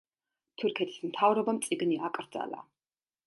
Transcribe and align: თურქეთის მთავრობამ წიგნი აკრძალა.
თურქეთის 0.61 0.95
მთავრობამ 1.09 1.61
წიგნი 1.67 1.99
აკრძალა. 2.09 2.63